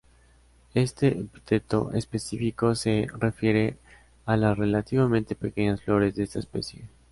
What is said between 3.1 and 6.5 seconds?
refiere a las relativamente pequeñas flores de esta